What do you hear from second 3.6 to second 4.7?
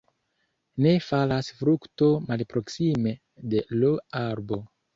l' arbo.